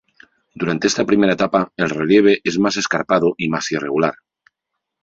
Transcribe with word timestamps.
Durante 0.61 0.87
esta 0.87 1.05
primera 1.05 1.33
etapa, 1.33 1.71
el 1.77 1.91
relieve 1.91 2.41
es 2.43 2.57
más 2.57 2.75
escarpado 2.75 3.35
y 3.37 3.49
más 3.49 3.71
irregular. 3.71 4.15